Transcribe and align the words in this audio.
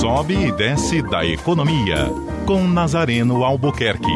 sobe 0.00 0.34
e 0.34 0.50
desce 0.50 1.00
da 1.02 1.26
economia. 1.26 2.06
Com 2.46 2.66
Nazareno 2.66 3.44
Albuquerque. 3.44 4.06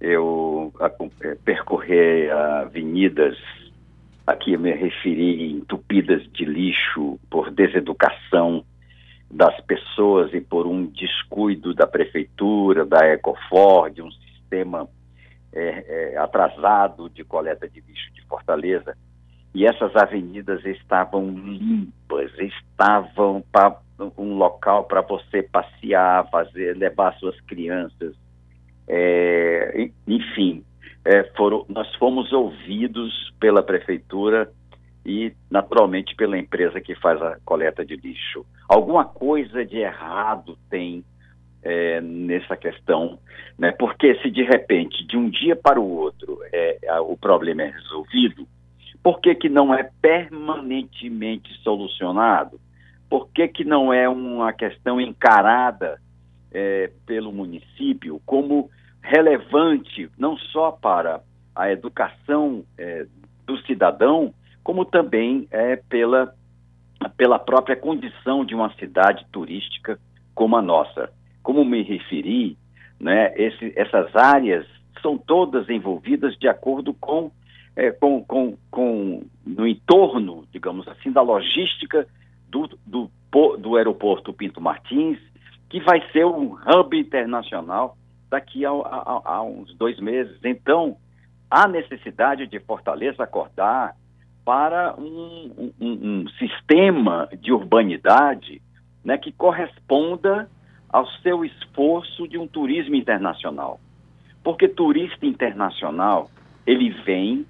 eu 0.01 0.73
a, 0.81 0.91
é, 1.21 1.35
percorrer 1.35 2.29
avenidas, 2.29 3.37
aqui 4.27 4.57
me 4.57 4.73
referi 4.73 5.53
entupidas 5.53 6.21
de 6.33 6.43
lixo 6.43 7.17
por 7.29 7.49
deseducação 7.51 8.65
das 9.31 9.57
pessoas 9.61 10.33
e 10.33 10.41
por 10.41 10.67
um 10.67 10.87
descuido 10.87 11.73
da 11.73 11.87
prefeitura, 11.87 12.85
da 12.85 13.07
Ecofor, 13.07 13.89
de 13.89 14.01
um 14.01 14.11
sistema 14.11 14.89
é, 15.53 16.13
é, 16.13 16.17
atrasado 16.17 17.09
de 17.09 17.23
coleta 17.23 17.67
de 17.69 17.79
lixo 17.79 18.13
de 18.13 18.21
Fortaleza. 18.25 18.97
E 19.55 19.65
essas 19.65 19.95
avenidas 19.95 20.65
estavam 20.65 21.29
limpas, 21.29 22.31
estavam 22.37 23.41
um 24.17 24.37
local 24.37 24.85
para 24.85 25.01
você 25.01 25.43
passear, 25.43 26.29
fazer, 26.29 26.75
levar 26.77 27.13
suas 27.15 27.39
crianças. 27.41 28.15
É, 28.87 29.89
enfim, 30.07 30.63
é, 31.05 31.23
foram, 31.35 31.65
nós 31.69 31.93
fomos 31.95 32.31
ouvidos 32.33 33.33
pela 33.39 33.63
prefeitura 33.63 34.51
e, 35.05 35.33
naturalmente, 35.49 36.15
pela 36.15 36.37
empresa 36.37 36.81
que 36.81 36.95
faz 36.95 37.21
a 37.21 37.37
coleta 37.45 37.85
de 37.85 37.95
lixo. 37.95 38.45
Alguma 38.67 39.05
coisa 39.05 39.65
de 39.65 39.77
errado 39.77 40.57
tem 40.69 41.03
é, 41.63 42.01
nessa 42.01 42.55
questão, 42.55 43.19
né? 43.57 43.71
porque 43.71 44.15
se 44.21 44.29
de 44.29 44.43
repente, 44.43 45.05
de 45.05 45.17
um 45.17 45.29
dia 45.29 45.55
para 45.55 45.79
o 45.79 45.89
outro, 45.89 46.39
é, 46.53 46.77
o 47.01 47.17
problema 47.17 47.63
é 47.63 47.67
resolvido, 47.71 48.47
por 49.01 49.19
que, 49.21 49.33
que 49.35 49.49
não 49.49 49.73
é 49.73 49.89
permanentemente 50.01 51.51
solucionado? 51.63 52.59
Por 53.09 53.29
que, 53.29 53.47
que 53.47 53.65
não 53.65 53.91
é 53.91 54.07
uma 54.07 54.53
questão 54.53 55.01
encarada 55.01 55.99
é, 56.51 56.91
pelo 57.05 57.31
município 57.31 58.21
como 58.25 58.69
relevante, 59.01 60.09
não 60.17 60.37
só 60.37 60.71
para 60.71 61.21
a 61.55 61.71
educação 61.71 62.63
é, 62.77 63.05
do 63.45 63.57
cidadão, 63.65 64.33
como 64.63 64.85
também 64.85 65.47
é, 65.49 65.75
pela, 65.75 66.33
pela 67.17 67.39
própria 67.39 67.75
condição 67.75 68.45
de 68.45 68.53
uma 68.53 68.71
cidade 68.75 69.25
turística 69.31 69.99
como 70.35 70.55
a 70.55 70.61
nossa. 70.61 71.11
Como 71.41 71.65
me 71.65 71.81
referi, 71.81 72.57
né, 72.99 73.33
esse, 73.35 73.73
essas 73.75 74.15
áreas 74.15 74.65
são 75.01 75.17
todas 75.17 75.69
envolvidas 75.69 76.37
de 76.37 76.47
acordo 76.47 76.93
com, 76.93 77.31
é, 77.75 77.91
com, 77.91 78.23
com, 78.23 78.57
com 78.69 79.23
no 79.45 79.65
entorno, 79.67 80.45
digamos 80.51 80.87
assim, 80.87 81.11
da 81.11 81.21
logística 81.21 82.07
do, 82.49 82.69
do, 82.85 83.09
do 83.57 83.75
aeroporto 83.75 84.33
Pinto 84.33 84.59
Martins, 84.59 85.19
que 85.69 85.79
vai 85.79 86.01
ser 86.11 86.25
um 86.25 86.53
hub 86.53 86.97
internacional 86.97 87.95
daqui 88.29 88.65
a, 88.65 88.71
a, 88.71 89.21
a 89.25 89.43
uns 89.43 89.73
dois 89.75 89.99
meses. 89.99 90.37
Então, 90.43 90.97
há 91.49 91.67
necessidade 91.67 92.47
de 92.47 92.59
Fortaleza 92.59 93.23
acordar 93.23 93.95
para 94.43 94.95
um, 94.97 95.71
um, 95.79 95.91
um 95.91 96.27
sistema 96.39 97.29
de 97.39 97.51
urbanidade 97.51 98.61
né, 99.03 99.17
que 99.17 99.31
corresponda 99.31 100.49
ao 100.89 101.05
seu 101.21 101.45
esforço 101.45 102.27
de 102.27 102.37
um 102.37 102.47
turismo 102.47 102.95
internacional. 102.95 103.79
Porque 104.43 104.67
turista 104.67 105.25
internacional, 105.25 106.29
ele 106.65 106.89
vem 107.03 107.45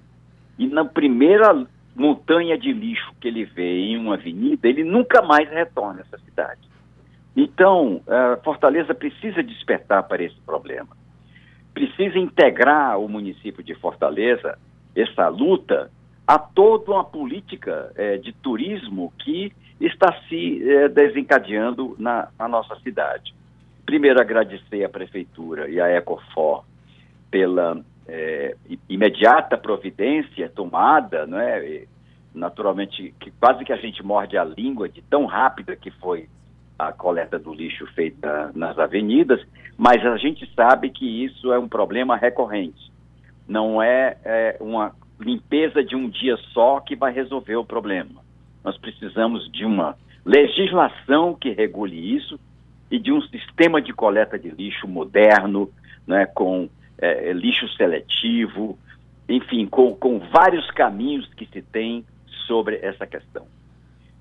e 0.58 0.66
na 0.66 0.84
primeira 0.84 1.66
montanha 1.94 2.56
de 2.56 2.72
lixo 2.72 3.12
que 3.20 3.28
ele 3.28 3.44
vê 3.44 3.78
em 3.80 3.96
uma 3.96 4.14
avenida, 4.14 4.68
ele 4.68 4.84
nunca 4.84 5.22
mais 5.22 5.48
retorna 5.50 6.00
a 6.00 6.02
essa 6.02 6.18
cidade. 6.24 6.60
Então, 7.36 8.02
Fortaleza 8.44 8.94
precisa 8.94 9.42
despertar 9.42 10.02
para 10.04 10.22
esse 10.22 10.38
problema. 10.40 10.96
Precisa 11.72 12.18
integrar 12.18 12.98
o 12.98 13.08
município 13.08 13.62
de 13.62 13.74
Fortaleza, 13.74 14.58
essa 14.94 15.28
luta, 15.28 15.90
a 16.30 16.38
toda 16.38 16.92
uma 16.92 17.02
política 17.02 17.92
é, 17.96 18.16
de 18.16 18.32
turismo 18.32 19.12
que 19.18 19.52
está 19.80 20.14
se 20.28 20.62
é, 20.62 20.88
desencadeando 20.88 21.96
na, 21.98 22.28
na, 22.38 22.46
nossa 22.46 22.78
cidade. 22.80 23.34
Primeiro, 23.84 24.20
agradecer 24.20 24.84
à 24.84 24.88
Prefeitura 24.88 25.68
e 25.68 25.80
à 25.80 25.88
Ecofor 25.88 26.64
pela 27.32 27.82
é, 28.08 28.56
imediata 28.88 29.56
providência 29.56 30.48
tomada, 30.48 31.26
não 31.26 31.38
é? 31.38 31.84
naturalmente, 32.34 33.14
que 33.18 33.30
quase 33.32 33.64
que 33.64 33.72
a 33.72 33.76
gente 33.76 34.04
morde 34.04 34.36
a 34.36 34.44
língua 34.44 34.88
de 34.88 35.02
tão 35.02 35.26
rápida 35.26 35.74
que 35.76 35.90
foi 35.90 36.28
a 36.78 36.92
coleta 36.92 37.38
do 37.38 37.52
lixo 37.52 37.86
feita 37.88 38.50
nas 38.54 38.78
avenidas, 38.78 39.40
mas 39.76 40.04
a 40.04 40.16
gente 40.16 40.50
sabe 40.54 40.90
que 40.90 41.24
isso 41.24 41.52
é 41.52 41.58
um 41.58 41.68
problema 41.68 42.16
recorrente. 42.16 42.90
Não 43.46 43.82
é, 43.82 44.16
é 44.24 44.56
uma 44.60 44.94
limpeza 45.20 45.84
de 45.84 45.94
um 45.94 46.08
dia 46.08 46.36
só 46.52 46.80
que 46.80 46.96
vai 46.96 47.12
resolver 47.12 47.56
o 47.56 47.64
problema. 47.64 48.22
Nós 48.64 48.78
precisamos 48.78 49.50
de 49.52 49.64
uma 49.64 49.96
legislação 50.24 51.34
que 51.34 51.50
regule 51.50 52.16
isso 52.16 52.38
e 52.90 52.98
de 52.98 53.12
um 53.12 53.20
sistema 53.22 53.80
de 53.80 53.92
coleta 53.92 54.38
de 54.38 54.50
lixo 54.50 54.88
moderno, 54.88 55.70
né, 56.06 56.26
com 56.26 56.68
é, 57.00 57.32
lixo 57.32 57.68
seletivo, 57.76 58.78
enfim, 59.28 59.66
com, 59.66 59.94
com 59.94 60.18
vários 60.18 60.70
caminhos 60.72 61.26
que 61.34 61.46
se 61.46 61.62
tem 61.62 62.04
sobre 62.46 62.78
essa 62.82 63.06
questão. 63.06 63.46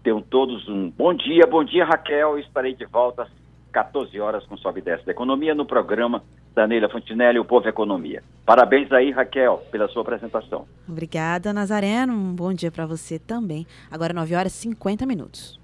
Tenham 0.04 0.22
todos 0.22 0.68
um 0.70 0.90
bom 0.90 1.14
dia. 1.14 1.46
Bom 1.46 1.64
dia, 1.64 1.84
Raquel. 1.84 2.40
Estarei 2.40 2.74
de 2.74 2.86
volta 2.86 3.24
às 3.24 3.30
14 3.72 4.20
horas 4.20 4.46
com 4.46 4.58
Sobe 4.58 4.82
Desce 4.82 5.06
da 5.06 5.12
Economia 5.12 5.54
no 5.54 5.66
programa 5.66 6.24
da 6.56 6.68
Neila 6.68 6.90
Fontinelli, 6.90 7.40
o 7.40 7.46
Povo 7.46 7.68
Economia. 7.68 8.24
Parabéns 8.46 8.92
aí, 8.92 9.12
Raquel, 9.12 9.64
pela 9.72 9.88
sua 9.88 10.02
apresentação. 10.02 10.66
Obrigada, 10.88 11.54
Nazareno. 11.54 12.14
Um 12.14 12.34
bom 12.34 12.54
dia 12.54 12.72
para 12.72 12.86
você 12.86 13.20
também. 13.20 13.68
Agora 13.92 14.14
9 14.14 14.36
horas 14.36 14.54
e 14.56 14.58
50 14.58 15.06
minutos. 15.06 15.60